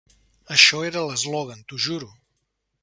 Això 0.55 0.79
era 0.87 1.03
l'eslògan, 1.11 1.63
t'ho 1.69 1.81
juro. 1.89 2.13